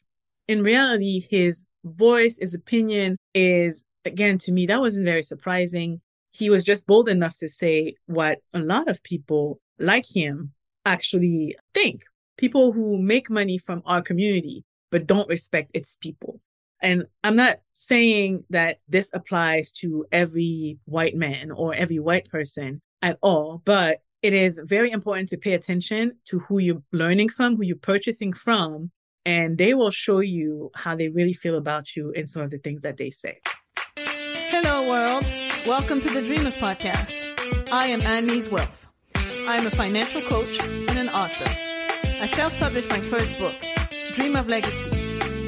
In 0.48 0.62
reality, 0.62 1.26
his 1.30 1.64
voice, 1.84 2.38
his 2.38 2.54
opinion 2.54 3.16
is, 3.34 3.84
again, 4.04 4.38
to 4.38 4.52
me, 4.52 4.66
that 4.66 4.80
wasn't 4.80 5.06
very 5.06 5.22
surprising. 5.22 6.00
He 6.30 6.50
was 6.50 6.64
just 6.64 6.86
bold 6.86 7.08
enough 7.08 7.36
to 7.38 7.48
say 7.48 7.94
what 8.06 8.38
a 8.54 8.58
lot 8.58 8.88
of 8.88 9.02
people 9.02 9.60
like 9.78 10.06
him 10.06 10.52
actually 10.84 11.56
think. 11.74 12.02
People 12.36 12.72
who 12.72 13.00
make 13.00 13.30
money 13.30 13.58
from 13.58 13.82
our 13.84 14.02
community, 14.02 14.64
but 14.90 15.06
don't 15.06 15.28
respect 15.28 15.70
its 15.74 15.96
people. 16.00 16.40
And 16.80 17.04
I'm 17.22 17.36
not 17.36 17.60
saying 17.70 18.44
that 18.50 18.78
this 18.88 19.08
applies 19.12 19.70
to 19.72 20.04
every 20.10 20.78
white 20.84 21.14
man 21.14 21.52
or 21.52 21.74
every 21.74 22.00
white 22.00 22.28
person 22.28 22.82
at 23.02 23.18
all, 23.20 23.60
but 23.64 23.98
it 24.22 24.32
is 24.32 24.60
very 24.64 24.92
important 24.92 25.28
to 25.30 25.36
pay 25.36 25.54
attention 25.54 26.12
to 26.26 26.38
who 26.38 26.58
you're 26.58 26.82
learning 26.92 27.28
from, 27.28 27.56
who 27.56 27.64
you're 27.64 27.76
purchasing 27.76 28.32
from, 28.32 28.90
and 29.26 29.58
they 29.58 29.74
will 29.74 29.90
show 29.90 30.20
you 30.20 30.70
how 30.74 30.94
they 30.94 31.08
really 31.08 31.32
feel 31.32 31.56
about 31.56 31.96
you 31.96 32.12
and 32.16 32.28
some 32.28 32.42
of 32.42 32.50
the 32.50 32.58
things 32.58 32.82
that 32.82 32.96
they 32.96 33.10
say. 33.10 33.40
Hello, 33.96 34.88
world. 34.88 35.30
Welcome 35.66 36.00
to 36.00 36.08
the 36.08 36.22
Dreamers 36.22 36.56
Podcast. 36.56 37.28
I 37.72 37.86
am 37.88 38.00
Annie's 38.02 38.48
Wealth. 38.48 38.88
I 39.16 39.56
am 39.56 39.66
a 39.66 39.70
financial 39.70 40.20
coach 40.22 40.60
and 40.60 40.98
an 40.98 41.08
author. 41.08 41.50
I 42.22 42.26
self 42.26 42.56
published 42.58 42.90
my 42.90 43.00
first 43.00 43.36
book, 43.40 43.54
Dream 44.14 44.36
of 44.36 44.48
Legacy, 44.48 44.90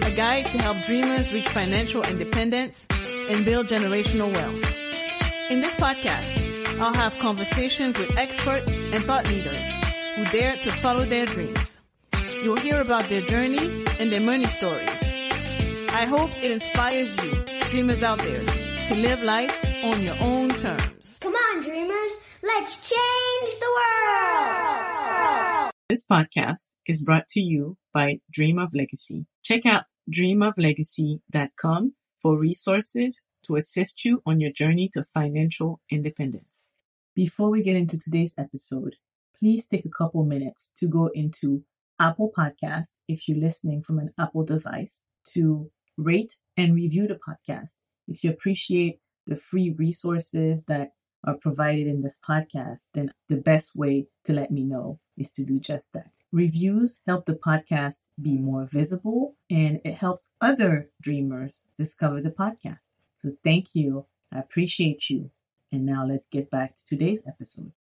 a 0.02 0.10
guide 0.16 0.46
to 0.46 0.58
help 0.58 0.84
dreamers 0.84 1.32
reach 1.32 1.48
financial 1.48 2.02
independence 2.02 2.88
and 2.90 3.44
build 3.44 3.68
generational 3.68 4.32
wealth. 4.32 5.50
In 5.50 5.60
this 5.60 5.76
podcast, 5.76 6.43
I'll 6.80 6.92
have 6.92 7.16
conversations 7.20 7.96
with 7.98 8.16
experts 8.16 8.78
and 8.92 9.04
thought 9.04 9.26
leaders 9.28 9.70
who 10.16 10.24
dare 10.26 10.56
to 10.56 10.72
follow 10.72 11.04
their 11.04 11.26
dreams. 11.26 11.78
You'll 12.42 12.56
hear 12.56 12.80
about 12.80 13.04
their 13.04 13.20
journey 13.20 13.84
and 14.00 14.10
their 14.10 14.20
money 14.20 14.46
stories. 14.46 15.12
I 15.90 16.04
hope 16.06 16.30
it 16.42 16.50
inspires 16.50 17.16
you, 17.24 17.44
dreamers 17.70 18.02
out 18.02 18.18
there, 18.18 18.44
to 18.88 18.94
live 18.96 19.22
life 19.22 19.56
on 19.84 20.02
your 20.02 20.16
own 20.20 20.48
terms. 20.50 21.18
Come 21.20 21.34
on, 21.34 21.62
dreamers, 21.62 22.18
let's 22.42 22.90
change 22.90 23.58
the 23.60 23.70
world! 23.76 25.70
This 25.88 26.04
podcast 26.04 26.70
is 26.86 27.04
brought 27.04 27.28
to 27.28 27.40
you 27.40 27.76
by 27.92 28.18
Dream 28.32 28.58
of 28.58 28.74
Legacy. 28.74 29.26
Check 29.44 29.64
out 29.64 29.84
dreamoflegacy.com 30.12 31.94
for 32.20 32.36
resources 32.36 33.22
to 33.46 33.56
assist 33.56 34.04
you 34.04 34.22
on 34.26 34.40
your 34.40 34.52
journey 34.52 34.88
to 34.92 35.04
financial 35.04 35.80
independence. 35.90 36.72
Before 37.14 37.50
we 37.50 37.62
get 37.62 37.76
into 37.76 37.98
today's 37.98 38.34
episode, 38.36 38.96
please 39.38 39.66
take 39.68 39.84
a 39.84 39.90
couple 39.90 40.24
minutes 40.24 40.72
to 40.78 40.88
go 40.88 41.10
into 41.14 41.64
Apple 42.00 42.32
Podcasts 42.36 42.96
if 43.06 43.28
you're 43.28 43.38
listening 43.38 43.82
from 43.82 43.98
an 43.98 44.12
Apple 44.18 44.44
device 44.44 45.02
to 45.34 45.70
rate 45.96 46.34
and 46.56 46.74
review 46.74 47.06
the 47.06 47.14
podcast. 47.14 47.76
If 48.08 48.24
you 48.24 48.30
appreciate 48.30 48.98
the 49.26 49.36
free 49.36 49.70
resources 49.70 50.64
that 50.66 50.92
are 51.26 51.36
provided 51.36 51.86
in 51.86 52.02
this 52.02 52.18
podcast, 52.28 52.88
then 52.92 53.12
the 53.28 53.36
best 53.36 53.74
way 53.74 54.06
to 54.24 54.32
let 54.32 54.50
me 54.50 54.62
know 54.62 54.98
is 55.16 55.30
to 55.32 55.44
do 55.44 55.58
just 55.58 55.92
that. 55.92 56.10
Reviews 56.32 57.00
help 57.06 57.26
the 57.26 57.34
podcast 57.34 58.06
be 58.20 58.36
more 58.36 58.68
visible 58.70 59.36
and 59.48 59.80
it 59.84 59.94
helps 59.94 60.30
other 60.40 60.90
dreamers 61.00 61.66
discover 61.78 62.20
the 62.20 62.30
podcast. 62.30 62.93
So 63.24 63.32
thank 63.42 63.68
you. 63.72 64.04
I 64.34 64.40
appreciate 64.40 65.08
you. 65.08 65.30
And 65.72 65.86
now 65.86 66.04
let's 66.06 66.28
get 66.28 66.50
back 66.50 66.74
to 66.74 66.84
today's 66.84 67.26
episode. 67.26 67.72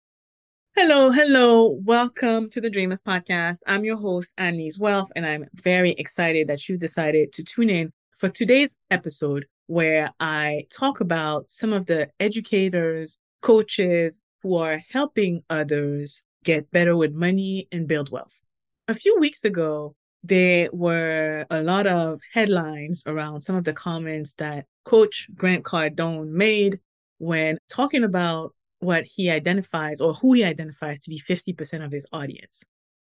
Hello, 0.74 1.12
hello. 1.12 1.82
Welcome 1.84 2.50
to 2.52 2.62
the 2.62 2.70
Dreamers 2.70 3.02
Podcast. 3.02 3.58
I'm 3.68 3.84
your 3.84 3.98
host, 3.98 4.32
Annie's 4.38 4.80
Wealth, 4.80 5.12
and 5.18 5.26
I'm 5.26 5.50
very 5.54 5.92
excited 5.92 6.48
that 6.48 6.70
you 6.70 6.78
decided 6.78 7.34
to 7.34 7.44
tune 7.44 7.70
in 7.70 7.92
for 8.18 8.30
today's 8.30 8.78
episode 8.90 9.46
where 9.68 10.12
I 10.22 10.66
talk 10.74 11.02
about 11.02 11.52
some 11.52 11.74
of 11.74 11.88
the 11.88 12.08
educators, 12.22 13.20
coaches 13.42 14.22
who 14.44 14.56
are 14.56 14.82
helping 14.90 15.44
others 15.50 16.24
get 16.46 16.72
better 16.72 16.96
with 16.96 17.12
money 17.12 17.68
and 17.70 17.86
build 17.86 18.12
wealth. 18.12 18.42
A 18.88 18.94
few 18.94 19.18
weeks 19.20 19.44
ago, 19.44 19.94
there 20.24 20.70
were 20.72 21.46
a 21.50 21.62
lot 21.62 21.86
of 21.86 22.22
headlines 22.34 23.04
around 23.06 23.42
some 23.42 23.56
of 23.56 23.66
the 23.66 23.74
comments 23.74 24.34
that 24.36 24.66
Coach 24.86 25.28
Grant 25.36 25.64
Cardone 25.64 26.30
made 26.30 26.80
when 27.18 27.58
talking 27.70 28.04
about 28.04 28.54
what 28.80 29.06
he 29.06 29.30
identifies 29.30 30.02
or 30.02 30.14
who 30.14 30.34
he 30.34 30.44
identifies 30.44 31.00
to 31.00 31.10
be 31.10 31.20
50% 31.20 31.84
of 31.84 31.92
his 31.92 32.06
audience. 32.12 32.64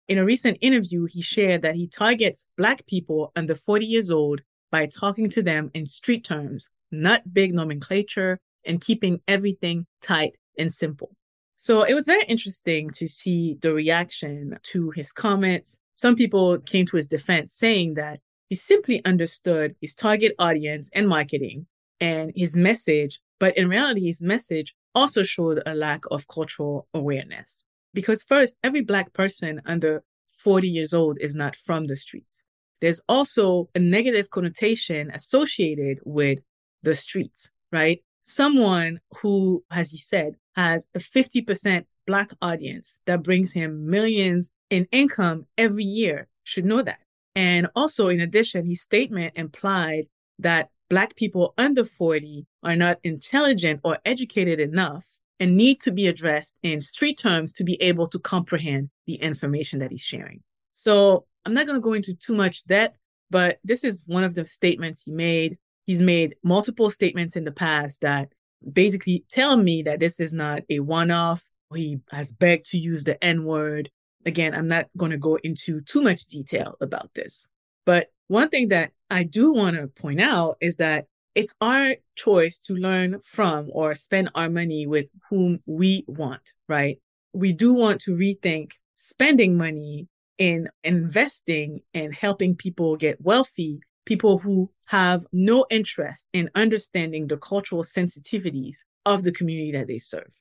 In 0.08 0.18
a 0.18 0.24
recent 0.24 0.58
interview, 0.60 1.04
he 1.04 1.20
shared 1.20 1.62
that 1.62 1.76
he 1.76 1.86
targets 1.86 2.46
Black 2.56 2.86
people 2.86 3.30
under 3.36 3.54
40 3.54 3.84
years 3.84 4.10
old 4.10 4.40
by 4.70 4.86
talking 4.86 5.28
to 5.30 5.42
them 5.42 5.70
in 5.74 5.86
street 5.86 6.24
terms, 6.24 6.68
not 6.90 7.34
big 7.34 7.54
nomenclature, 7.54 8.38
and 8.64 8.80
keeping 8.80 9.20
everything 9.28 9.86
tight 10.02 10.34
and 10.58 10.72
simple. 10.72 11.10
So 11.56 11.82
it 11.82 11.94
was 11.94 12.06
very 12.06 12.24
interesting 12.24 12.90
to 12.90 13.08
see 13.08 13.56
the 13.60 13.72
reaction 13.72 14.58
to 14.64 14.90
his 14.90 15.12
comments. 15.12 15.78
Some 15.98 16.14
people 16.14 16.58
came 16.60 16.86
to 16.86 16.96
his 16.96 17.08
defense 17.08 17.52
saying 17.52 17.94
that 17.94 18.20
he 18.48 18.54
simply 18.54 19.04
understood 19.04 19.74
his 19.80 19.96
target 19.96 20.32
audience 20.38 20.88
and 20.92 21.08
marketing 21.08 21.66
and 21.98 22.30
his 22.36 22.54
message, 22.54 23.18
but 23.40 23.56
in 23.56 23.68
reality, 23.68 24.06
his 24.06 24.22
message 24.22 24.76
also 24.94 25.24
showed 25.24 25.60
a 25.66 25.74
lack 25.74 26.04
of 26.12 26.28
cultural 26.28 26.86
awareness. 26.94 27.64
Because 27.94 28.22
first, 28.22 28.56
every 28.62 28.80
Black 28.80 29.12
person 29.12 29.60
under 29.66 30.04
40 30.44 30.68
years 30.68 30.94
old 30.94 31.18
is 31.20 31.34
not 31.34 31.56
from 31.56 31.88
the 31.88 31.96
streets. 31.96 32.44
There's 32.80 33.00
also 33.08 33.68
a 33.74 33.80
negative 33.80 34.30
connotation 34.30 35.10
associated 35.10 35.98
with 36.04 36.38
the 36.80 36.94
streets, 36.94 37.50
right? 37.72 38.04
Someone 38.22 39.00
who, 39.16 39.64
as 39.68 39.90
he 39.90 39.98
said, 39.98 40.36
has 40.54 40.86
a 40.94 41.00
50% 41.00 41.86
Black 42.08 42.30
audience 42.40 42.98
that 43.06 43.22
brings 43.22 43.52
him 43.52 43.88
millions 43.88 44.50
in 44.70 44.88
income 44.90 45.46
every 45.58 45.84
year 45.84 46.26
should 46.42 46.64
know 46.64 46.80
that. 46.80 47.00
And 47.36 47.68
also, 47.76 48.08
in 48.08 48.20
addition, 48.20 48.64
his 48.64 48.80
statement 48.80 49.34
implied 49.36 50.06
that 50.38 50.70
Black 50.88 51.14
people 51.16 51.52
under 51.58 51.84
40 51.84 52.46
are 52.62 52.76
not 52.76 52.98
intelligent 53.04 53.80
or 53.84 53.98
educated 54.06 54.58
enough 54.58 55.04
and 55.38 55.54
need 55.54 55.82
to 55.82 55.92
be 55.92 56.06
addressed 56.06 56.56
in 56.62 56.80
street 56.80 57.18
terms 57.18 57.52
to 57.52 57.62
be 57.62 57.80
able 57.82 58.08
to 58.08 58.18
comprehend 58.18 58.88
the 59.06 59.16
information 59.16 59.78
that 59.80 59.90
he's 59.90 60.00
sharing. 60.00 60.42
So 60.72 61.26
I'm 61.44 61.52
not 61.52 61.66
going 61.66 61.76
to 61.76 61.84
go 61.84 61.92
into 61.92 62.14
too 62.14 62.34
much 62.34 62.64
depth, 62.64 62.96
but 63.28 63.58
this 63.64 63.84
is 63.84 64.02
one 64.06 64.24
of 64.24 64.34
the 64.34 64.46
statements 64.46 65.02
he 65.02 65.12
made. 65.12 65.58
He's 65.84 66.00
made 66.00 66.36
multiple 66.42 66.90
statements 66.90 67.36
in 67.36 67.44
the 67.44 67.52
past 67.52 68.00
that 68.00 68.30
basically 68.72 69.24
tell 69.30 69.58
me 69.58 69.82
that 69.82 70.00
this 70.00 70.18
is 70.20 70.32
not 70.32 70.62
a 70.70 70.80
one 70.80 71.10
off. 71.10 71.44
He 71.74 72.00
has 72.10 72.32
begged 72.32 72.66
to 72.66 72.78
use 72.78 73.04
the 73.04 73.22
N 73.22 73.44
word. 73.44 73.90
Again, 74.26 74.54
I'm 74.54 74.68
not 74.68 74.88
going 74.96 75.12
to 75.12 75.18
go 75.18 75.36
into 75.36 75.80
too 75.82 76.02
much 76.02 76.26
detail 76.26 76.76
about 76.80 77.10
this. 77.14 77.46
But 77.84 78.08
one 78.26 78.48
thing 78.48 78.68
that 78.68 78.92
I 79.10 79.22
do 79.22 79.52
want 79.52 79.76
to 79.76 79.86
point 79.86 80.20
out 80.20 80.56
is 80.60 80.76
that 80.76 81.06
it's 81.34 81.54
our 81.60 81.94
choice 82.16 82.58
to 82.58 82.74
learn 82.74 83.20
from 83.20 83.70
or 83.72 83.94
spend 83.94 84.30
our 84.34 84.50
money 84.50 84.86
with 84.86 85.06
whom 85.30 85.60
we 85.66 86.04
want, 86.08 86.52
right? 86.68 87.00
We 87.32 87.52
do 87.52 87.72
want 87.72 88.00
to 88.02 88.16
rethink 88.16 88.72
spending 88.94 89.56
money 89.56 90.08
in 90.38 90.68
investing 90.82 91.82
and 91.94 92.14
helping 92.14 92.56
people 92.56 92.96
get 92.96 93.20
wealthy, 93.20 93.80
people 94.04 94.38
who 94.38 94.70
have 94.86 95.26
no 95.32 95.66
interest 95.70 96.28
in 96.32 96.50
understanding 96.54 97.26
the 97.26 97.36
cultural 97.36 97.84
sensitivities 97.84 98.76
of 99.06 99.22
the 99.22 99.32
community 99.32 99.72
that 99.72 99.86
they 99.86 99.98
serve. 99.98 100.32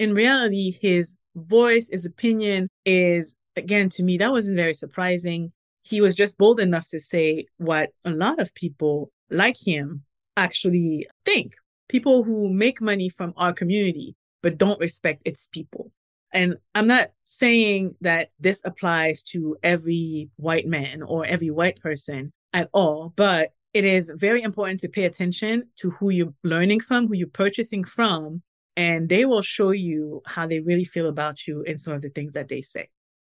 In 0.00 0.14
reality, 0.14 0.78
his 0.80 1.14
voice, 1.36 1.90
his 1.90 2.06
opinion 2.06 2.68
is, 2.86 3.36
again, 3.54 3.90
to 3.90 4.02
me, 4.02 4.16
that 4.16 4.32
wasn't 4.32 4.56
very 4.56 4.72
surprising 4.72 5.52
he 5.82 6.00
was 6.00 6.14
just 6.14 6.38
bold 6.38 6.58
enough 6.58 6.88
to 6.88 7.00
say 7.00 7.46
what 7.58 7.90
a 8.06 8.10
lot 8.10 8.38
of 8.38 8.54
people 8.54 9.10
like 9.30 9.56
him 9.58 10.02
actually 10.38 11.06
think. 11.26 11.54
People 11.88 12.22
who 12.22 12.48
make 12.48 12.80
money 12.80 13.10
from 13.10 13.34
our 13.36 13.52
community, 13.52 14.16
but 14.42 14.56
don't 14.56 14.80
respect 14.80 15.20
its 15.26 15.48
people. 15.52 15.92
And 16.32 16.56
I'm 16.74 16.86
not 16.86 17.10
saying 17.22 17.94
that 18.00 18.30
this 18.38 18.62
applies 18.64 19.22
to 19.24 19.56
every 19.62 20.30
white 20.36 20.66
man 20.66 21.02
or 21.02 21.26
every 21.26 21.50
white 21.50 21.80
person 21.80 22.32
at 22.54 22.70
all, 22.72 23.12
but 23.16 23.50
it 23.74 23.84
is 23.84 24.12
very 24.16 24.42
important 24.42 24.80
to 24.80 24.88
pay 24.88 25.04
attention 25.04 25.64
to 25.76 25.90
who 25.90 26.08
you're 26.08 26.34
learning 26.42 26.80
from, 26.80 27.06
who 27.06 27.14
you're 27.14 27.28
purchasing 27.28 27.84
from, 27.84 28.42
and 28.80 29.10
they 29.10 29.26
will 29.26 29.42
show 29.42 29.72
you 29.72 30.22
how 30.24 30.46
they 30.46 30.58
really 30.58 30.86
feel 30.86 31.06
about 31.06 31.46
you 31.46 31.60
in 31.64 31.76
some 31.76 31.92
of 31.92 32.00
the 32.00 32.08
things 32.08 32.32
that 32.32 32.48
they 32.48 32.62
say. 32.62 32.88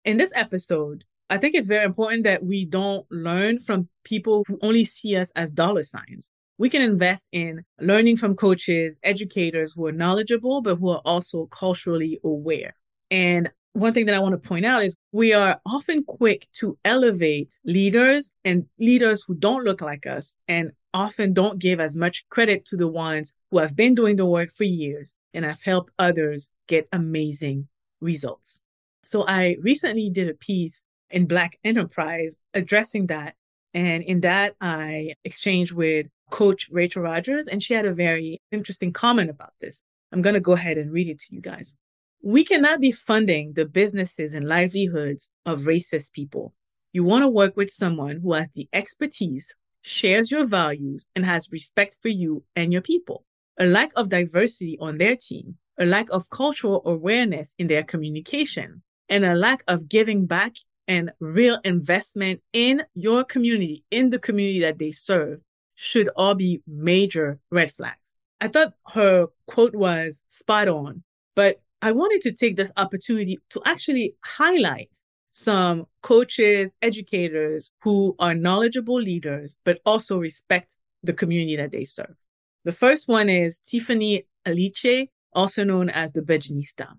In 0.05 0.17
this 0.17 0.31
episode, 0.35 1.03
I 1.31 1.39
think 1.39 1.55
it's 1.55 1.67
very 1.67 1.83
important 1.83 2.25
that 2.25 2.45
we 2.45 2.63
don't 2.63 3.07
learn 3.09 3.57
from 3.57 3.89
people 4.03 4.45
who 4.47 4.59
only 4.61 4.85
see 4.85 5.15
us 5.15 5.31
as 5.35 5.51
dollar 5.51 5.81
signs. 5.81 6.27
We 6.59 6.69
can 6.69 6.83
invest 6.83 7.25
in 7.31 7.63
learning 7.79 8.17
from 8.17 8.35
coaches, 8.35 8.99
educators 9.01 9.73
who 9.75 9.87
are 9.87 9.91
knowledgeable, 9.91 10.61
but 10.61 10.75
who 10.75 10.89
are 10.89 11.01
also 11.05 11.47
culturally 11.47 12.19
aware. 12.23 12.75
And 13.09 13.49
one 13.73 13.95
thing 13.95 14.05
that 14.05 14.13
I 14.13 14.19
want 14.19 14.39
to 14.39 14.47
point 14.47 14.67
out 14.67 14.83
is 14.83 14.95
we 15.11 15.33
are 15.33 15.59
often 15.65 16.03
quick 16.03 16.49
to 16.59 16.77
elevate 16.85 17.57
leaders 17.65 18.31
and 18.45 18.67
leaders 18.77 19.23
who 19.25 19.33
don't 19.33 19.63
look 19.63 19.81
like 19.81 20.05
us 20.05 20.35
and 20.47 20.71
often 20.93 21.33
don't 21.33 21.57
give 21.57 21.79
as 21.79 21.95
much 21.95 22.29
credit 22.29 22.63
to 22.65 22.77
the 22.77 22.87
ones 22.87 23.33
who 23.49 23.57
have 23.57 23.75
been 23.75 23.95
doing 23.95 24.17
the 24.17 24.25
work 24.27 24.51
for 24.55 24.65
years 24.65 25.15
and 25.33 25.45
I've 25.45 25.61
helped 25.61 25.91
others 25.99 26.49
get 26.67 26.87
amazing 26.91 27.67
results. 28.01 28.59
So 29.03 29.25
I 29.27 29.57
recently 29.61 30.09
did 30.09 30.29
a 30.29 30.33
piece 30.33 30.83
in 31.09 31.25
Black 31.25 31.57
Enterprise 31.63 32.37
addressing 32.53 33.07
that. 33.07 33.35
And 33.73 34.03
in 34.03 34.21
that, 34.21 34.55
I 34.59 35.13
exchanged 35.23 35.73
with 35.73 36.07
Coach 36.29 36.69
Rachel 36.71 37.03
Rogers, 37.03 37.47
and 37.47 37.61
she 37.61 37.73
had 37.73 37.85
a 37.85 37.93
very 37.93 38.41
interesting 38.51 38.93
comment 38.93 39.29
about 39.29 39.53
this. 39.59 39.81
I'm 40.11 40.21
going 40.21 40.33
to 40.33 40.39
go 40.39 40.53
ahead 40.53 40.77
and 40.77 40.91
read 40.91 41.07
it 41.07 41.19
to 41.19 41.35
you 41.35 41.41
guys. 41.41 41.75
We 42.23 42.43
cannot 42.43 42.79
be 42.79 42.91
funding 42.91 43.53
the 43.53 43.65
businesses 43.65 44.33
and 44.33 44.47
livelihoods 44.47 45.29
of 45.45 45.61
racist 45.61 46.11
people. 46.11 46.53
You 46.93 47.03
want 47.03 47.23
to 47.23 47.29
work 47.29 47.55
with 47.55 47.71
someone 47.71 48.19
who 48.21 48.33
has 48.33 48.51
the 48.51 48.67
expertise, 48.73 49.53
shares 49.81 50.29
your 50.29 50.45
values, 50.45 51.07
and 51.15 51.25
has 51.25 51.51
respect 51.51 51.97
for 52.01 52.09
you 52.09 52.43
and 52.55 52.71
your 52.71 52.81
people. 52.81 53.25
A 53.59 53.65
lack 53.65 53.91
of 53.95 54.09
diversity 54.09 54.77
on 54.79 54.97
their 54.97 55.15
team, 55.15 55.57
a 55.77 55.85
lack 55.85 56.09
of 56.09 56.29
cultural 56.29 56.81
awareness 56.85 57.55
in 57.59 57.67
their 57.67 57.83
communication, 57.83 58.81
and 59.09 59.25
a 59.25 59.35
lack 59.35 59.63
of 59.67 59.89
giving 59.89 60.25
back 60.25 60.53
and 60.87 61.11
real 61.19 61.59
investment 61.63 62.41
in 62.53 62.83
your 62.95 63.23
community, 63.23 63.83
in 63.91 64.09
the 64.09 64.19
community 64.19 64.61
that 64.61 64.79
they 64.79 64.91
serve, 64.91 65.39
should 65.75 66.09
all 66.15 66.35
be 66.35 66.61
major 66.67 67.39
red 67.49 67.71
flags. 67.71 68.15
I 68.39 68.47
thought 68.47 68.73
her 68.93 69.27
quote 69.47 69.75
was 69.75 70.23
spot 70.27 70.67
on, 70.67 71.03
but 71.35 71.61
I 71.81 71.91
wanted 71.91 72.21
to 72.23 72.31
take 72.31 72.55
this 72.55 72.71
opportunity 72.77 73.39
to 73.51 73.61
actually 73.65 74.15
highlight 74.23 74.89
some 75.31 75.85
coaches, 76.01 76.75
educators 76.81 77.71
who 77.81 78.15
are 78.19 78.35
knowledgeable 78.35 78.99
leaders, 79.01 79.57
but 79.63 79.79
also 79.85 80.17
respect 80.17 80.77
the 81.03 81.13
community 81.13 81.55
that 81.55 81.71
they 81.71 81.85
serve. 81.85 82.15
The 82.63 82.71
first 82.71 83.07
one 83.07 83.27
is 83.27 83.59
Tiffany 83.59 84.27
Aliche, 84.45 85.07
also 85.33 85.63
known 85.63 85.89
as 85.89 86.11
the 86.11 86.21
Budgetnista. 86.21 86.89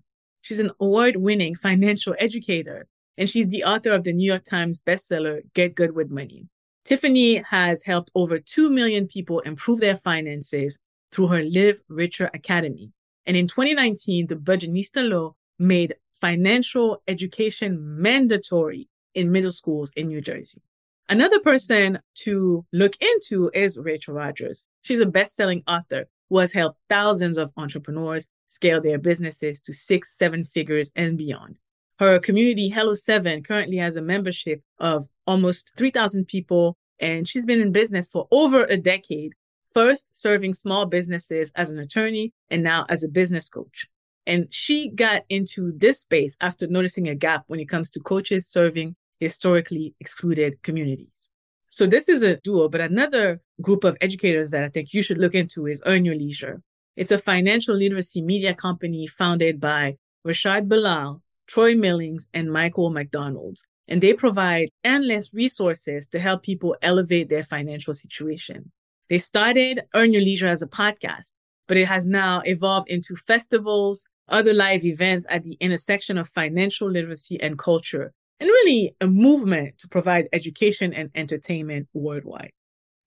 She's 0.41 0.59
an 0.59 0.71
award 0.81 1.15
winning 1.15 1.55
financial 1.55 2.15
educator, 2.19 2.87
and 3.17 3.29
she's 3.29 3.47
the 3.47 3.63
author 3.63 3.91
of 3.91 4.03
the 4.03 4.11
New 4.11 4.29
York 4.29 4.43
Times 4.43 4.83
bestseller, 4.85 5.39
Get 5.53 5.73
Good 5.73 5.95
with 5.95 6.11
Money. 6.11 6.47
Tiffany 6.83 7.37
has 7.49 7.81
helped 7.83 8.11
over 8.13 8.39
2 8.39 8.69
million 8.69 9.07
people 9.07 9.39
improve 9.41 9.79
their 9.79 9.95
finances 9.95 10.77
through 11.13 11.27
her 11.27 11.43
Live 11.43 11.81
Richer 11.87 12.29
Academy, 12.33 12.91
and 13.25 13.37
in 13.37 13.47
2019, 13.47 14.27
the 14.27 14.35
Budgetnista 14.35 15.07
law 15.09 15.33
made 15.59 15.95
financial 16.19 17.01
education 17.07 18.01
mandatory 18.01 18.89
in 19.13 19.31
middle 19.31 19.53
schools 19.53 19.93
in 19.95 20.07
New 20.07 20.19
Jersey. 20.19 20.61
Another 21.09 21.39
person 21.41 21.99
to 22.15 22.65
look 22.71 22.95
into 23.01 23.51
is 23.53 23.77
Rachel 23.77 24.13
Rogers. 24.13 24.65
She's 24.83 24.99
a 24.99 25.05
best-selling 25.05 25.63
author 25.67 26.05
who 26.29 26.37
has 26.37 26.53
helped 26.53 26.79
thousands 26.89 27.37
of 27.37 27.51
entrepreneurs 27.57 28.27
scale 28.47 28.81
their 28.81 28.97
businesses 28.97 29.59
to 29.61 29.73
six, 29.73 30.17
seven 30.17 30.43
figures 30.43 30.91
and 30.95 31.17
beyond. 31.17 31.57
Her 31.99 32.19
community, 32.19 32.69
Hello 32.69 32.93
Seven, 32.93 33.43
currently 33.43 33.77
has 33.77 33.95
a 33.95 34.01
membership 34.01 34.61
of 34.79 35.07
almost 35.27 35.73
3,000 35.77 36.25
people, 36.25 36.77
and 36.99 37.27
she's 37.27 37.45
been 37.45 37.61
in 37.61 37.71
business 37.71 38.07
for 38.07 38.27
over 38.31 38.63
a 38.63 38.77
decade 38.77 39.33
first 39.73 40.07
serving 40.15 40.53
small 40.53 40.85
businesses 40.85 41.51
as 41.55 41.71
an 41.71 41.79
attorney 41.79 42.31
and 42.49 42.63
now 42.63 42.85
as 42.89 43.03
a 43.03 43.09
business 43.09 43.49
coach. 43.49 43.87
And 44.25 44.53
she 44.53 44.89
got 44.89 45.23
into 45.29 45.73
this 45.75 46.01
space 46.01 46.35
after 46.39 46.67
noticing 46.67 47.09
a 47.09 47.15
gap 47.15 47.43
when 47.47 47.59
it 47.59 47.67
comes 47.69 47.89
to 47.91 47.99
coaches 47.99 48.47
serving 48.47 48.95
historically 49.23 49.95
excluded 49.99 50.61
communities. 50.63 51.27
So 51.67 51.87
this 51.87 52.07
is 52.07 52.21
a 52.21 52.35
duo, 52.37 52.69
but 52.69 52.81
another 52.81 53.41
group 53.61 53.83
of 53.83 53.97
educators 53.99 54.51
that 54.51 54.63
I 54.63 54.69
think 54.69 54.93
you 54.93 55.01
should 55.01 55.17
look 55.17 55.33
into 55.33 55.65
is 55.65 55.81
Earn 55.85 56.05
Your 56.05 56.15
Leisure. 56.15 56.61
It's 56.95 57.11
a 57.11 57.17
financial 57.17 57.75
literacy 57.75 58.21
media 58.21 58.53
company 58.53 59.07
founded 59.07 59.59
by 59.59 59.97
Rashad 60.27 60.67
Bilal, 60.67 61.21
Troy 61.47 61.73
Millings, 61.73 62.27
and 62.33 62.51
Michael 62.51 62.91
McDonald. 62.91 63.57
And 63.87 63.99
they 64.01 64.13
provide 64.13 64.69
endless 64.83 65.33
resources 65.33 66.07
to 66.09 66.19
help 66.19 66.43
people 66.43 66.75
elevate 66.81 67.29
their 67.29 67.43
financial 67.43 67.93
situation. 67.93 68.71
They 69.09 69.19
started 69.19 69.81
Earn 69.95 70.13
Your 70.13 70.21
Leisure 70.21 70.47
as 70.47 70.61
a 70.61 70.67
podcast, 70.67 71.31
but 71.67 71.77
it 71.77 71.87
has 71.87 72.07
now 72.07 72.41
evolved 72.45 72.89
into 72.89 73.15
festivals, 73.15 74.05
other 74.29 74.53
live 74.53 74.85
events 74.85 75.25
at 75.29 75.43
the 75.43 75.57
intersection 75.59 76.17
of 76.17 76.29
financial 76.29 76.89
literacy 76.89 77.41
and 77.41 77.57
culture, 77.57 78.13
and 78.39 78.47
really 78.47 78.95
a 79.01 79.07
movement 79.07 79.77
to 79.79 79.87
provide 79.87 80.27
education 80.33 80.93
and 80.93 81.09
entertainment 81.15 81.87
worldwide. 81.93 82.51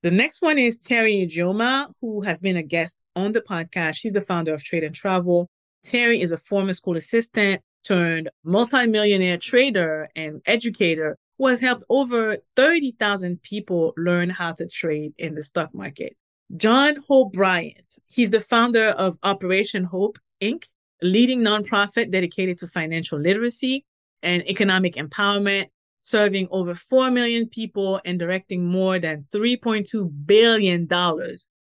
The 0.02 0.11
next 0.11 0.43
one 0.43 0.58
is 0.58 0.78
Teri 0.78 1.26
Ijeoma, 1.26 1.93
who 2.00 2.20
has 2.23 2.40
been 2.40 2.56
a 2.56 2.62
guest 2.62 2.96
on 3.17 3.32
the 3.32 3.40
podcast. 3.40 3.96
She's 3.96 4.12
the 4.12 4.20
founder 4.20 4.55
of 4.55 4.62
Trade 4.62 4.84
and 4.84 4.94
Travel. 4.94 5.49
Teri 5.84 6.20
is 6.20 6.32
a 6.32 6.37
former 6.37 6.75
school 6.75 6.96
assistant 6.96 7.62
turned 7.84 8.28
multimillionaire 8.44 9.38
trader 9.38 10.08
and 10.17 10.43
educator 10.46 11.17
who 11.38 11.46
has 11.46 11.61
helped 11.61 11.84
over 11.88 12.37
30,000 12.56 13.43
people 13.43 13.93
learn 13.96 14.31
how 14.31 14.52
to 14.52 14.67
trade 14.67 15.12
in 15.19 15.34
the 15.34 15.44
stock 15.44 15.75
market. 15.75 16.17
John 16.56 16.96
Hope 17.08 17.32
Bryant, 17.32 17.96
he's 18.06 18.31
the 18.31 18.40
founder 18.40 18.88
of 18.88 19.19
Operation 19.23 19.84
Hope 19.84 20.19
Inc., 20.40 20.64
a 21.02 21.06
leading 21.06 21.40
nonprofit 21.40 22.11
dedicated 22.11 22.58
to 22.58 22.69
financial 22.69 23.19
literacy 23.19 23.84
and 24.22 24.48
economic 24.48 24.94
empowerment, 24.94 25.66
serving 26.00 26.48
over 26.50 26.74
4 26.74 27.11
million 27.11 27.49
people 27.49 28.00
and 28.04 28.18
directing 28.18 28.64
more 28.64 28.99
than 28.99 29.26
$3.2 29.32 30.26
billion 30.26 30.88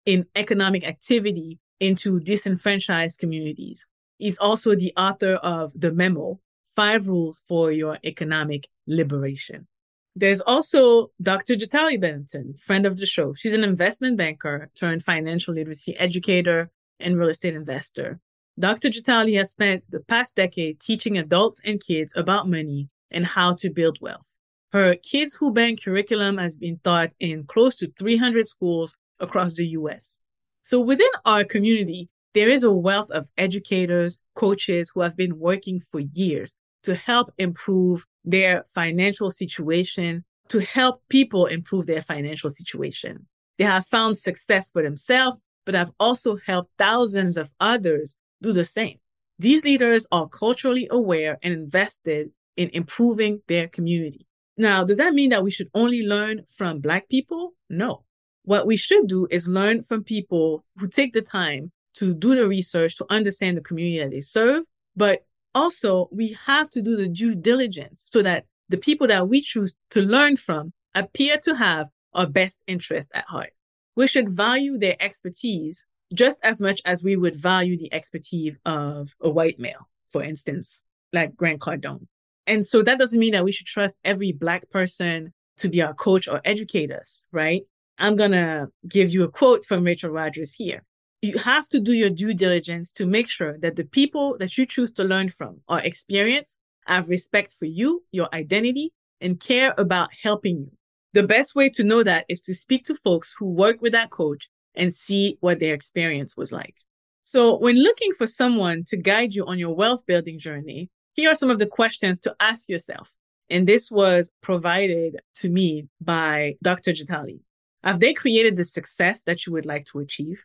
in 0.06 0.26
economic 0.36 0.88
activity 0.88 1.60
into 1.80 2.20
disenfranchised 2.20 3.20
communities. 3.20 3.86
He's 4.18 4.38
also 4.38 4.76
the 4.76 4.94
author 4.98 5.36
of 5.36 5.72
The 5.76 5.92
Memo, 5.92 6.40
Five 6.76 7.08
Rules 7.08 7.44
for 7.48 7.72
Your 7.72 7.98
Economic 8.04 8.68
Liberation. 8.88 9.68
There's 10.16 10.42
also 10.42 11.12
Dr. 11.22 11.56
Jatali 11.56 12.00
Benton, 12.00 12.56
friend 12.60 12.88
of 12.88 12.98
the 12.98 13.06
show. 13.06 13.36
She's 13.36 13.54
an 13.54 13.64
investment 13.64 14.18
banker 14.18 14.70
turned 14.76 15.04
financial 15.04 15.54
literacy 15.54 15.96
educator 15.98 16.72
and 17.00 17.18
real 17.18 17.30
estate 17.30 17.54
investor. 17.54 18.20
Dr. 18.60 18.90
Jatali 18.90 19.38
has 19.38 19.52
spent 19.52 19.84
the 19.92 20.00
past 20.00 20.36
decade 20.36 20.80
teaching 20.80 21.20
adults 21.20 21.62
and 21.64 21.80
kids 21.80 22.12
about 22.16 22.50
money 22.50 22.90
and 23.12 23.24
how 23.24 23.54
to 23.54 23.70
build 23.70 24.00
wealth. 24.02 24.26
Her 24.72 24.96
Kids 24.96 25.36
Who 25.36 25.52
Bank 25.52 25.84
curriculum 25.84 26.40
has 26.40 26.58
been 26.58 26.80
taught 26.84 27.12
in 27.20 27.44
close 27.44 27.76
to 27.76 27.92
300 28.00 28.48
schools 28.48 28.96
across 29.20 29.54
the 29.54 29.68
US. 29.68 30.20
So 30.64 30.80
within 30.80 31.10
our 31.24 31.44
community, 31.44 32.10
there 32.34 32.50
is 32.50 32.64
a 32.64 32.72
wealth 32.72 33.12
of 33.12 33.30
educators, 33.38 34.20
coaches 34.34 34.92
who 34.94 35.02
have 35.02 35.16
been 35.16 35.38
working 35.38 35.80
for 35.80 36.00
years 36.00 36.58
to 36.84 36.96
help 36.96 37.32
improve 37.38 38.06
their 38.26 38.66
financial 38.74 39.30
situation, 39.30 40.26
to 40.50 40.60
help 40.62 41.04
people 41.10 41.46
improve 41.46 41.86
their 41.86 42.02
financial 42.02 42.50
situation. 42.50 43.28
They 43.60 43.66
have 43.66 43.86
found 43.86 44.18
success 44.18 44.72
for 44.72 44.82
themselves, 44.82 45.46
but 45.66 45.76
have 45.76 45.92
also 46.00 46.38
helped 46.46 46.72
thousands 46.80 47.38
of 47.38 47.54
others 47.60 48.18
do 48.42 48.54
the 48.54 48.66
same. 48.66 48.98
These 49.40 49.64
leaders 49.64 50.08
are 50.12 50.28
culturally 50.28 50.88
aware 50.90 51.38
and 51.44 51.54
invested 51.54 52.32
in 52.56 52.70
improving 52.74 53.42
their 53.48 53.68
community. 53.68 54.26
Now, 54.58 54.84
does 54.84 54.98
that 54.98 55.14
mean 55.14 55.30
that 55.30 55.44
we 55.44 55.52
should 55.52 55.70
only 55.76 56.02
learn 56.02 56.42
from 56.56 56.80
Black 56.80 57.08
people? 57.10 57.54
No. 57.70 58.04
What 58.44 58.66
we 58.66 58.78
should 58.78 59.08
do 59.08 59.28
is 59.30 59.48
learn 59.48 59.84
from 59.84 60.04
people 60.04 60.66
who 60.78 60.88
take 60.88 61.14
the 61.14 61.22
time 61.22 61.72
to 61.96 62.14
do 62.14 62.36
the 62.36 62.48
research 62.48 62.96
to 62.98 63.06
understand 63.10 63.58
the 63.58 63.62
community 63.62 64.00
that 64.00 64.12
they 64.12 64.22
serve, 64.22 64.64
but 64.96 65.26
also 65.54 66.10
we 66.12 66.38
have 66.46 66.70
to 66.72 66.82
do 66.82 66.96
the 66.96 67.08
due 67.08 67.36
diligence 67.36 68.06
so 68.08 68.24
that 68.24 68.46
the 68.70 68.78
people 68.78 69.08
that 69.08 69.28
we 69.28 69.42
choose 69.42 69.76
to 69.92 70.02
learn 70.02 70.36
from 70.36 70.74
appear 70.96 71.38
to 71.38 71.56
have 71.56 71.88
our 72.14 72.26
best 72.26 72.58
interest 72.68 73.10
at 73.14 73.26
heart. 73.26 73.52
We 73.96 74.08
should 74.08 74.30
value 74.30 74.78
their 74.78 74.96
expertise 75.00 75.86
just 76.14 76.40
as 76.44 76.62
much 76.62 76.82
as 76.86 77.04
we 77.04 77.16
would 77.16 77.36
value 77.36 77.78
the 77.78 77.94
expertise 77.94 78.58
of 78.66 79.16
a 79.22 79.30
white 79.30 79.60
male, 79.60 79.88
for 80.10 80.24
instance. 80.24 80.84
like 81.14 81.36
Grant 81.36 81.60
Cardone. 81.60 82.08
And 82.46 82.66
so 82.66 82.82
that 82.84 83.00
doesn't 83.00 83.20
mean 83.20 83.34
that 83.34 83.44
we 83.44 83.52
should 83.52 83.68
trust 83.68 83.98
every 84.04 84.32
black 84.32 84.70
person 84.70 85.34
to 85.58 85.70
be 85.70 85.82
our 85.82 85.94
coach 85.94 86.28
or 86.28 86.42
educate 86.46 86.92
us, 86.92 87.26
right? 87.32 87.64
I'm 87.98 88.16
going 88.16 88.32
to 88.32 88.70
give 88.88 89.10
you 89.10 89.24
a 89.24 89.32
quote 89.32 89.66
from 89.66 89.84
Rachel 89.84 90.12
Rogers 90.12 90.54
here. 90.54 90.84
You 91.22 91.38
have 91.40 91.68
to 91.70 91.80
do 91.80 91.94
your 91.94 92.12
due 92.12 92.34
diligence 92.34 92.92
to 92.94 93.06
make 93.06 93.28
sure 93.28 93.58
that 93.60 93.76
the 93.76 93.86
people 93.86 94.38
that 94.38 94.58
you 94.58 94.66
choose 94.66 94.92
to 94.94 95.04
learn 95.04 95.30
from 95.30 95.62
are 95.68 95.82
experienced, 95.82 96.58
have 96.86 97.10
respect 97.10 97.56
for 97.58 97.66
you, 97.66 98.04
your 98.12 98.30
identity, 98.34 98.94
and 99.20 99.40
care 99.40 99.74
about 99.78 100.10
helping 100.22 100.58
you. 100.58 100.72
The 101.14 101.24
best 101.24 101.56
way 101.56 101.70
to 101.70 101.84
know 101.84 102.04
that 102.04 102.26
is 102.30 102.42
to 102.42 102.54
speak 102.54 102.86
to 102.86 102.96
folks 102.96 103.34
who 103.38 103.48
work 103.48 103.82
with 103.82 103.94
that 103.94 104.12
coach 104.12 104.48
and 104.78 104.94
see 104.94 105.38
what 105.42 105.60
their 105.60 105.74
experience 105.74 106.38
was 106.38 106.52
like. 106.52 106.76
So 107.24 107.58
when 107.58 107.76
looking 107.76 108.14
for 108.14 108.26
someone 108.26 108.86
to 108.86 108.96
guide 108.96 109.34
you 109.34 109.46
on 109.46 109.60
your 109.60 109.76
wealth 109.76 110.06
building 110.06 110.40
journey, 110.40 110.90
here 111.14 111.30
are 111.30 111.36
some 111.36 111.50
of 111.50 111.60
the 111.60 111.66
questions 111.66 112.20
to 112.20 112.36
ask 112.40 112.70
yourself. 112.70 113.12
And 113.50 113.68
this 113.68 113.92
was 113.92 114.32
provided 114.42 115.20
to 115.36 115.50
me 115.50 115.88
by 116.00 116.56
Dr. 116.64 116.94
Jatali. 116.94 117.42
Have 117.84 118.00
they 118.00 118.14
created 118.14 118.56
the 118.56 118.64
success 118.64 119.24
that 119.26 119.46
you 119.46 119.54
would 119.54 119.66
like 119.66 119.86
to 119.88 120.00
achieve? 120.00 120.42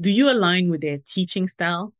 Do 0.00 0.10
you 0.10 0.30
align 0.30 0.70
with 0.70 0.80
their 0.80 0.98
teaching 0.98 1.48
style? 1.48 1.92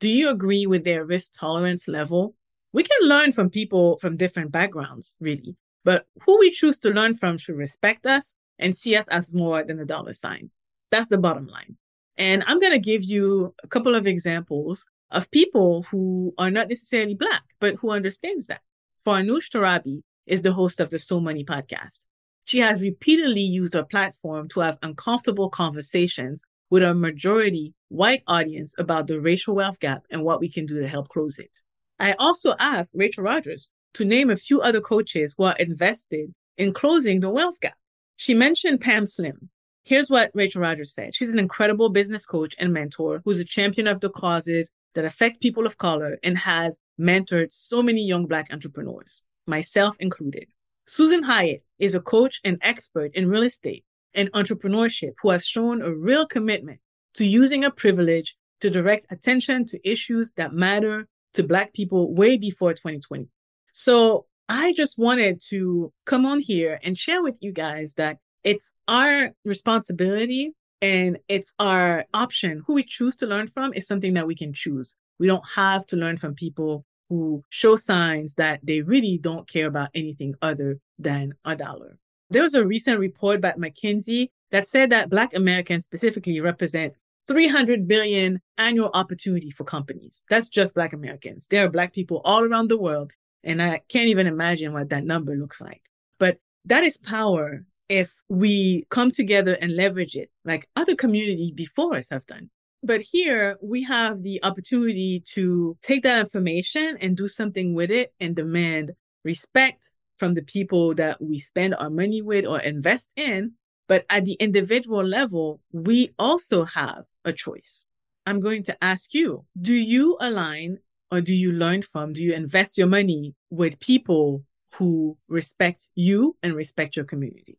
Do 0.00 0.08
you 0.08 0.30
agree 0.30 0.66
with 0.66 0.84
their 0.84 1.04
risk 1.04 1.32
tolerance 1.38 1.88
level? 1.88 2.34
We 2.72 2.82
can 2.82 3.08
learn 3.08 3.32
from 3.32 3.50
people 3.50 3.98
from 3.98 4.16
different 4.16 4.50
backgrounds, 4.50 5.16
really, 5.20 5.56
but 5.84 6.06
who 6.24 6.38
we 6.38 6.50
choose 6.50 6.78
to 6.80 6.90
learn 6.90 7.14
from 7.14 7.38
should 7.38 7.56
respect 7.56 8.06
us 8.06 8.34
and 8.58 8.76
see 8.76 8.96
us 8.96 9.06
as 9.08 9.34
more 9.34 9.62
than 9.64 9.78
a 9.78 9.84
dollar 9.84 10.14
sign. 10.14 10.50
That's 10.92 11.08
the 11.08 11.18
bottom 11.18 11.48
line. 11.48 11.76
And 12.18 12.44
I'm 12.46 12.60
going 12.60 12.72
to 12.72 12.78
give 12.78 13.02
you 13.02 13.54
a 13.64 13.66
couple 13.66 13.94
of 13.94 14.06
examples 14.06 14.84
of 15.10 15.30
people 15.30 15.84
who 15.90 16.34
are 16.36 16.50
not 16.50 16.68
necessarily 16.68 17.14
Black, 17.14 17.42
but 17.60 17.76
who 17.76 17.90
understands 17.90 18.46
that. 18.46 18.60
Farnoosh 19.04 19.50
Torabi 19.50 20.02
is 20.26 20.42
the 20.42 20.52
host 20.52 20.80
of 20.80 20.90
the 20.90 20.98
So 20.98 21.18
Money 21.18 21.44
podcast. 21.44 22.00
She 22.44 22.58
has 22.58 22.82
repeatedly 22.82 23.40
used 23.40 23.72
her 23.72 23.84
platform 23.84 24.48
to 24.50 24.60
have 24.60 24.78
uncomfortable 24.82 25.48
conversations 25.48 26.42
with 26.68 26.82
a 26.82 26.94
majority 26.94 27.72
white 27.88 28.22
audience 28.26 28.74
about 28.78 29.06
the 29.06 29.18
racial 29.18 29.54
wealth 29.54 29.80
gap 29.80 30.02
and 30.10 30.22
what 30.22 30.40
we 30.40 30.50
can 30.50 30.66
do 30.66 30.78
to 30.80 30.88
help 30.88 31.08
close 31.08 31.38
it. 31.38 31.50
I 31.98 32.12
also 32.18 32.54
asked 32.58 32.92
Rachel 32.94 33.24
Rogers 33.24 33.70
to 33.94 34.04
name 34.04 34.28
a 34.28 34.36
few 34.36 34.60
other 34.60 34.80
coaches 34.80 35.34
who 35.38 35.44
are 35.44 35.56
invested 35.56 36.34
in 36.58 36.74
closing 36.74 37.20
the 37.20 37.30
wealth 37.30 37.60
gap. 37.60 37.76
She 38.16 38.34
mentioned 38.34 38.82
Pam 38.82 39.06
Slim. 39.06 39.48
Here's 39.84 40.10
what 40.10 40.30
Rachel 40.32 40.62
Rogers 40.62 40.94
said. 40.94 41.14
She's 41.14 41.30
an 41.30 41.40
incredible 41.40 41.88
business 41.88 42.24
coach 42.24 42.54
and 42.58 42.72
mentor 42.72 43.20
who's 43.24 43.40
a 43.40 43.44
champion 43.44 43.88
of 43.88 44.00
the 44.00 44.10
causes 44.10 44.70
that 44.94 45.04
affect 45.04 45.40
people 45.40 45.66
of 45.66 45.78
color 45.78 46.18
and 46.22 46.38
has 46.38 46.78
mentored 47.00 47.52
so 47.52 47.82
many 47.82 48.06
young 48.06 48.26
Black 48.26 48.52
entrepreneurs, 48.52 49.22
myself 49.46 49.96
included. 49.98 50.46
Susan 50.86 51.24
Hyatt 51.24 51.64
is 51.78 51.94
a 51.94 52.00
coach 52.00 52.40
and 52.44 52.58
expert 52.62 53.10
in 53.14 53.28
real 53.28 53.42
estate 53.42 53.84
and 54.14 54.30
entrepreneurship 54.32 55.14
who 55.20 55.30
has 55.30 55.46
shown 55.46 55.82
a 55.82 55.92
real 55.92 56.26
commitment 56.26 56.78
to 57.14 57.26
using 57.26 57.64
a 57.64 57.70
privilege 57.70 58.36
to 58.60 58.70
direct 58.70 59.06
attention 59.10 59.66
to 59.66 59.88
issues 59.88 60.32
that 60.36 60.52
matter 60.52 61.08
to 61.34 61.42
Black 61.42 61.72
people 61.72 62.14
way 62.14 62.36
before 62.36 62.72
2020. 62.72 63.26
So 63.72 64.26
I 64.48 64.74
just 64.74 64.98
wanted 64.98 65.40
to 65.48 65.92
come 66.04 66.26
on 66.26 66.40
here 66.40 66.78
and 66.84 66.96
share 66.96 67.22
with 67.22 67.38
you 67.40 67.52
guys 67.52 67.94
that 67.94 68.18
it's 68.44 68.72
our 68.88 69.30
responsibility 69.44 70.52
and 70.80 71.18
it's 71.28 71.52
our 71.58 72.04
option. 72.12 72.62
Who 72.66 72.74
we 72.74 72.82
choose 72.82 73.16
to 73.16 73.26
learn 73.26 73.46
from 73.46 73.72
is 73.74 73.86
something 73.86 74.14
that 74.14 74.26
we 74.26 74.34
can 74.34 74.52
choose. 74.52 74.94
We 75.18 75.26
don't 75.26 75.44
have 75.54 75.86
to 75.86 75.96
learn 75.96 76.16
from 76.16 76.34
people 76.34 76.84
who 77.08 77.44
show 77.50 77.76
signs 77.76 78.34
that 78.36 78.60
they 78.62 78.80
really 78.80 79.18
don't 79.18 79.48
care 79.48 79.66
about 79.66 79.90
anything 79.94 80.34
other 80.42 80.78
than 80.98 81.34
a 81.44 81.54
dollar. 81.54 81.98
There 82.30 82.42
was 82.42 82.54
a 82.54 82.66
recent 82.66 82.98
report 82.98 83.40
by 83.40 83.52
McKinsey 83.52 84.28
that 84.50 84.66
said 84.66 84.90
that 84.90 85.10
Black 85.10 85.34
Americans 85.34 85.84
specifically 85.84 86.40
represent 86.40 86.94
300 87.28 87.86
billion 87.86 88.40
annual 88.58 88.90
opportunity 88.94 89.50
for 89.50 89.64
companies. 89.64 90.22
That's 90.28 90.48
just 90.48 90.74
Black 90.74 90.92
Americans. 90.92 91.46
There 91.48 91.64
are 91.64 91.70
Black 91.70 91.92
people 91.92 92.20
all 92.24 92.42
around 92.42 92.68
the 92.68 92.78
world, 92.78 93.12
and 93.44 93.62
I 93.62 93.82
can't 93.88 94.08
even 94.08 94.26
imagine 94.26 94.72
what 94.72 94.88
that 94.88 95.04
number 95.04 95.36
looks 95.36 95.60
like. 95.60 95.82
But 96.18 96.38
that 96.64 96.84
is 96.84 96.96
power 96.96 97.64
if 97.88 98.12
we 98.28 98.86
come 98.90 99.10
together 99.10 99.54
and 99.54 99.76
leverage 99.76 100.14
it 100.14 100.30
like 100.44 100.68
other 100.76 100.94
communities 100.94 101.52
before 101.52 101.96
us 101.96 102.08
have 102.10 102.26
done. 102.26 102.50
But 102.82 103.00
here 103.00 103.56
we 103.62 103.84
have 103.84 104.22
the 104.22 104.42
opportunity 104.42 105.22
to 105.34 105.76
take 105.82 106.02
that 106.02 106.18
information 106.18 106.98
and 107.00 107.16
do 107.16 107.28
something 107.28 107.74
with 107.74 107.90
it 107.90 108.12
and 108.18 108.34
demand 108.34 108.92
respect 109.24 109.90
from 110.16 110.32
the 110.34 110.42
people 110.42 110.94
that 110.94 111.22
we 111.22 111.38
spend 111.38 111.74
our 111.76 111.90
money 111.90 112.22
with 112.22 112.44
or 112.44 112.60
invest 112.60 113.10
in. 113.16 113.52
But 113.88 114.04
at 114.10 114.24
the 114.24 114.34
individual 114.34 115.04
level, 115.04 115.60
we 115.72 116.12
also 116.18 116.64
have 116.64 117.04
a 117.24 117.32
choice. 117.32 117.86
I'm 118.26 118.40
going 118.40 118.64
to 118.64 118.76
ask 118.82 119.14
you, 119.14 119.44
do 119.60 119.74
you 119.74 120.16
align 120.20 120.78
or 121.10 121.20
do 121.20 121.34
you 121.34 121.52
learn 121.52 121.82
from, 121.82 122.12
do 122.14 122.22
you 122.22 122.32
invest 122.32 122.78
your 122.78 122.86
money 122.86 123.34
with 123.50 123.78
people 123.80 124.44
who 124.74 125.18
respect 125.28 125.88
you 125.94 126.36
and 126.42 126.54
respect 126.54 126.96
your 126.96 127.04
community? 127.04 127.58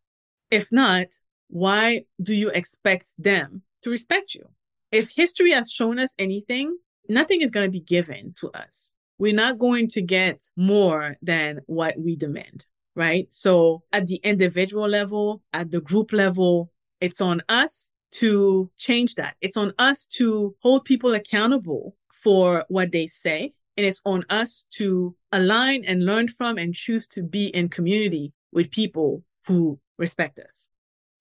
If 0.53 0.71
not, 0.71 1.07
why 1.47 2.03
do 2.21 2.31
you 2.31 2.49
expect 2.49 3.07
them 3.17 3.63
to 3.81 3.89
respect 3.89 4.35
you? 4.35 4.47
If 4.91 5.09
history 5.09 5.51
has 5.51 5.71
shown 5.71 5.97
us 5.97 6.13
anything, 6.19 6.77
nothing 7.09 7.41
is 7.41 7.49
going 7.49 7.65
to 7.65 7.71
be 7.71 7.79
given 7.79 8.35
to 8.39 8.51
us. 8.51 8.93
We're 9.17 9.33
not 9.33 9.57
going 9.57 9.87
to 9.87 10.01
get 10.03 10.43
more 10.55 11.15
than 11.23 11.61
what 11.65 11.97
we 11.97 12.15
demand, 12.15 12.67
right? 12.95 13.25
So 13.33 13.81
at 13.91 14.05
the 14.05 14.17
individual 14.17 14.87
level, 14.87 15.41
at 15.53 15.71
the 15.71 15.81
group 15.81 16.13
level, 16.13 16.71
it's 17.01 17.19
on 17.19 17.41
us 17.49 17.89
to 18.21 18.69
change 18.77 19.15
that. 19.15 19.33
It's 19.41 19.57
on 19.57 19.73
us 19.79 20.05
to 20.17 20.55
hold 20.59 20.85
people 20.85 21.15
accountable 21.15 21.95
for 22.23 22.63
what 22.67 22.91
they 22.91 23.07
say. 23.07 23.53
And 23.75 23.87
it's 23.87 24.03
on 24.05 24.23
us 24.29 24.65
to 24.73 25.15
align 25.31 25.83
and 25.83 26.05
learn 26.05 26.27
from 26.27 26.59
and 26.59 26.75
choose 26.75 27.07
to 27.07 27.23
be 27.23 27.47
in 27.47 27.69
community 27.69 28.33
with 28.51 28.69
people 28.69 29.23
who 29.47 29.79
respect 30.03 30.37
us. 30.39 30.69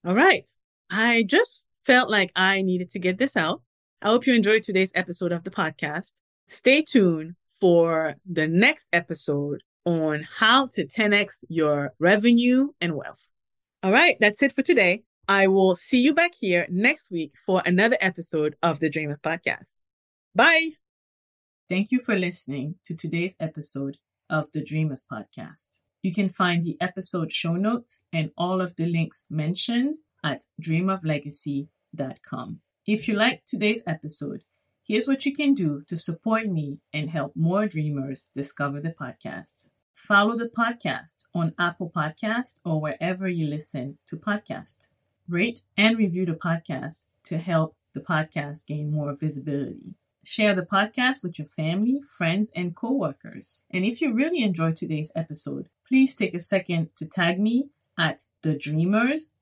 All 0.05 0.15
right. 0.15 0.49
I 0.91 1.23
just 1.23 1.62
felt 1.87 2.11
like 2.11 2.33
I 2.35 2.62
needed 2.62 2.91
to 2.91 2.99
get 2.99 3.17
this 3.17 3.37
out. 3.37 3.62
I 4.03 4.09
hope 4.09 4.27
you 4.27 4.35
enjoyed 4.35 4.65
today's 4.65 4.93
episode 4.95 5.33
of 5.33 5.45
the 5.45 5.51
podcast. 5.51 6.12
Stay 6.49 6.83
tuned 6.83 7.37
for 7.61 8.17
the 8.29 8.49
next 8.49 8.87
episode 8.93 9.62
on 9.85 10.27
how 10.41 10.67
to 10.75 10.87
10x 10.87 11.45
your 11.49 11.93
revenue 12.01 12.69
and 12.81 12.97
wealth. 12.97 13.25
All 13.85 13.93
right. 13.93 14.17
That's 14.21 14.43
it 14.43 14.53
for 14.53 14.62
today. 14.62 15.03
I 15.29 15.47
will 15.47 15.77
see 15.77 16.01
you 16.01 16.12
back 16.15 16.33
here 16.35 16.67
next 16.69 17.12
week 17.12 17.33
for 17.47 17.62
another 17.65 17.97
episode 18.01 18.57
of 18.62 18.81
the 18.81 18.91
Dreamers 18.91 19.21
Podcast. 19.21 19.75
Bye. 20.35 20.73
Thank 21.71 21.93
you 21.93 22.01
for 22.01 22.17
listening 22.17 22.75
to 22.87 22.97
today's 22.97 23.37
episode 23.39 23.99
of 24.29 24.51
the 24.53 24.65
Dreamers 24.65 25.07
Podcast. 25.11 25.83
You 26.03 26.13
can 26.13 26.29
find 26.29 26.65
the 26.65 26.77
episode 26.81 27.33
show 27.33 27.55
notes 27.55 28.03
and 28.13 28.33
all 28.37 28.61
of 28.61 28.75
the 28.75 28.87
links 28.87 29.29
mentioned 29.31 29.99
at 30.25 30.47
dreamoflegacy.com. 30.61 32.61
If 32.85 33.07
you 33.07 33.15
liked 33.15 33.47
today's 33.47 33.85
episode, 33.87 34.43
here's 34.85 35.07
what 35.07 35.25
you 35.25 35.33
can 35.33 35.55
do 35.55 35.85
to 35.87 35.97
support 35.97 36.49
me 36.49 36.81
and 36.93 37.11
help 37.11 37.37
more 37.37 37.69
dreamers 37.69 38.27
discover 38.35 38.81
the 38.81 38.91
podcast. 38.91 39.71
Follow 39.95 40.37
the 40.37 40.49
podcast 40.49 41.27
on 41.33 41.55
Apple 41.57 41.93
Podcast 41.95 42.59
or 42.65 42.81
wherever 42.81 43.29
you 43.29 43.47
listen 43.47 43.99
to 44.09 44.17
podcasts. 44.17 44.89
Rate 45.29 45.61
and 45.77 45.97
review 45.97 46.27
the 46.27 46.33
podcast 46.33 47.07
to 47.27 47.39
help 47.39 47.77
the 47.95 48.01
podcast 48.01 48.67
gain 48.67 48.91
more 48.91 49.15
visibility. 49.15 49.95
Share 50.25 50.55
the 50.55 50.62
podcast 50.62 51.23
with 51.23 51.38
your 51.38 51.47
family, 51.47 52.00
friends, 52.07 52.50
and 52.55 52.76
coworkers. 52.76 53.62
And 53.71 53.85
if 53.85 54.00
you 54.00 54.12
really 54.12 54.43
enjoyed 54.43 54.76
today's 54.76 55.12
episode, 55.17 55.69
please 55.87 56.14
take 56.14 56.33
a 56.35 56.41
second 56.41 56.91
to 56.97 57.07
tag 57.07 57.41
me 57.41 57.71
at 57.99 58.23
the 58.43 58.57
dreamers 58.57 59.35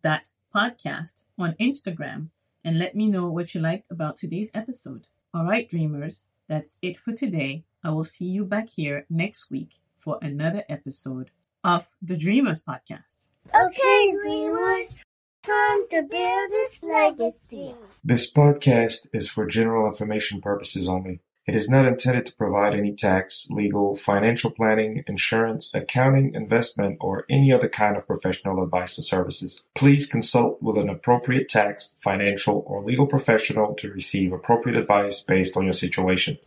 podcast 0.54 1.25
on 1.38 1.54
Instagram 1.60 2.28
and 2.64 2.78
let 2.78 2.94
me 2.94 3.06
know 3.06 3.28
what 3.28 3.54
you 3.54 3.60
liked 3.60 3.90
about 3.90 4.16
today's 4.16 4.50
episode. 4.54 5.06
All 5.32 5.44
right, 5.44 5.68
dreamers, 5.68 6.26
that's 6.49 6.78
it 6.82 6.99
for 6.99 7.12
today. 7.12 7.64
I 7.84 7.90
will 7.90 8.04
see 8.04 8.25
you 8.25 8.44
back 8.44 8.70
here 8.70 9.06
next 9.08 9.50
week 9.50 9.80
for 9.96 10.18
another 10.20 10.64
episode 10.68 11.30
of 11.62 11.94
the 12.02 12.16
Dreamers 12.16 12.64
Podcast. 12.64 13.28
Okay, 13.54 14.12
dreamers, 14.12 15.00
time 15.42 15.88
to 15.90 16.02
build 16.02 16.50
this 16.50 16.82
legacy. 16.82 17.75
This 18.04 18.30
podcast 18.30 19.06
is 19.12 19.30
for 19.30 19.47
general 19.47 19.87
information 19.87 20.40
purposes 20.40 20.88
only. 20.88 21.20
It 21.47 21.56
is 21.56 21.68
not 21.68 21.87
intended 21.87 22.26
to 22.26 22.37
provide 22.37 22.75
any 22.75 22.94
tax, 22.94 23.49
legal, 23.50 23.97
financial 23.97 24.50
planning, 24.50 25.02
insurance, 25.06 25.70
accounting, 25.75 26.35
investment, 26.35 26.99
or 27.00 27.25
any 27.28 27.52
other 27.52 27.68
kind 27.68 27.97
of 27.97 28.06
professional 28.06 28.62
advice 28.62 28.99
or 28.99 29.02
services. 29.02 29.62
Please 29.75 30.06
consult 30.06 30.62
with 30.62 30.76
an 30.76 30.90
appropriate 30.90 31.49
tax, 31.49 31.94
financial, 32.00 32.62
or 32.66 32.85
legal 32.85 33.06
professional 33.06 33.75
to 33.76 33.90
receive 33.90 34.32
appropriate 34.32 34.78
advice 34.78 35.23
based 35.23 35.56
on 35.56 35.64
your 35.64 35.73
situation. 35.73 36.38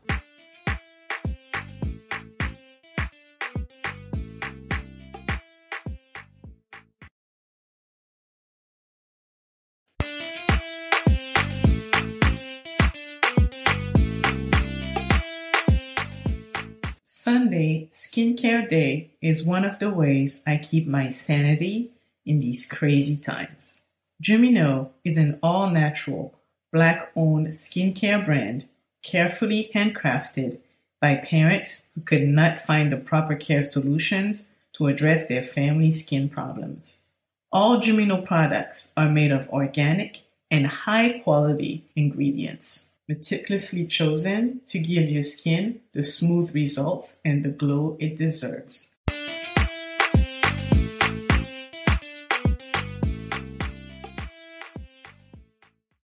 Skincare 18.44 18.68
Day, 18.68 19.12
is 19.22 19.46
one 19.46 19.64
of 19.64 19.80
the 19.80 19.90
ways 19.90 20.44
I 20.46 20.58
keep 20.58 20.86
my 20.86 21.10
sanity 21.10 21.92
in 22.26 22.42
these 22.42 22.70
crazy 22.70 23.16
times. 23.16 23.80
Jumino 24.22 24.90
is 25.06 25.16
an 25.16 25.40
all 25.42 25.70
natural, 25.70 26.36
black 26.74 27.10
owned 27.16 27.48
skincare 27.48 28.24
brand 28.24 28.68
carefully 29.02 29.72
handcrafted 29.74 30.58
by 31.00 31.16
parents 31.16 31.88
who 31.96 32.02
could 32.02 32.28
not 32.28 32.60
find 32.60 32.92
the 32.92 32.98
proper 32.98 33.36
care 33.36 33.64
solutions 33.64 34.46
to 34.74 34.88
address 34.88 35.28
their 35.28 35.44
family 35.44 35.94
skin 35.94 36.28
problems. 36.28 37.04
All 37.50 37.78
Jumino 37.78 38.26
products 38.26 38.92
are 38.98 39.10
made 39.10 39.32
of 39.32 39.50
organic 39.52 40.24
and 40.52 40.68
high 40.68 41.20
quality 41.20 41.86
ingredients, 41.96 42.92
meticulously 43.08 43.86
chosen 43.86 44.62
to 44.68 44.80
give 44.80 45.10
your 45.10 45.24
skin 45.24 45.82
the 45.94 46.04
smooth 46.04 46.54
results 46.56 47.16
and 47.26 47.44
the 47.44 47.50
glow 47.50 47.98
it 48.00 48.16
deserves. 48.16 48.94